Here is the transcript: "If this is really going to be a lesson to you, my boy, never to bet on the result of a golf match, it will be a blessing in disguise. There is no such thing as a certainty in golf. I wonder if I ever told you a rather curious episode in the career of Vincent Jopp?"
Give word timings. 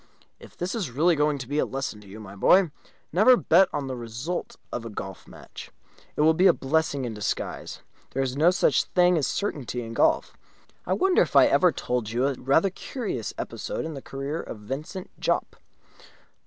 "If 0.39 0.57
this 0.57 0.73
is 0.73 0.89
really 0.89 1.15
going 1.15 1.37
to 1.37 1.47
be 1.47 1.59
a 1.59 1.63
lesson 1.67 2.01
to 2.01 2.07
you, 2.07 2.19
my 2.19 2.35
boy, 2.35 2.71
never 3.13 3.33
to 3.33 3.37
bet 3.37 3.67
on 3.71 3.85
the 3.85 3.95
result 3.95 4.55
of 4.73 4.83
a 4.83 4.89
golf 4.89 5.27
match, 5.27 5.69
it 6.15 6.21
will 6.21 6.33
be 6.33 6.47
a 6.47 6.53
blessing 6.53 7.05
in 7.05 7.13
disguise. 7.13 7.81
There 8.09 8.23
is 8.23 8.35
no 8.35 8.49
such 8.49 8.83
thing 8.85 9.15
as 9.15 9.27
a 9.27 9.29
certainty 9.29 9.83
in 9.83 9.93
golf. 9.93 10.35
I 10.87 10.93
wonder 10.93 11.21
if 11.21 11.35
I 11.35 11.45
ever 11.45 11.71
told 11.71 12.09
you 12.09 12.25
a 12.25 12.33
rather 12.33 12.71
curious 12.71 13.35
episode 13.37 13.85
in 13.85 13.93
the 13.93 14.01
career 14.01 14.41
of 14.41 14.57
Vincent 14.61 15.11
Jopp?" 15.19 15.55